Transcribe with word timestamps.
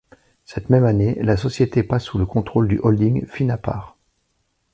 Cette 0.45 0.71
même 0.71 0.85
année, 0.85 1.13
la 1.21 1.37
société 1.37 1.83
passe 1.83 2.05
sous 2.05 2.17
le 2.17 2.25
contrôle 2.25 2.67
du 2.67 2.79
holding 2.79 3.27
Finapar. 3.27 3.99